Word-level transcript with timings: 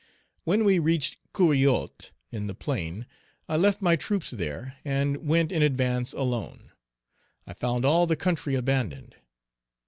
When 0.45 0.63
we 0.65 0.79
reached 0.79 1.19
Couriotte, 1.31 2.09
in 2.31 2.47
the 2.47 2.55
plain, 2.55 3.05
I 3.47 3.55
left 3.55 3.83
my 3.83 3.95
troops 3.95 4.31
there, 4.31 4.75
and 4.83 5.17
went 5.27 5.51
in 5.51 5.61
advance 5.61 6.11
alone. 6.11 6.71
I 7.45 7.53
found 7.53 7.85
all 7.85 8.07
the 8.07 8.15
country 8.15 8.55
abandoned. 8.55 9.17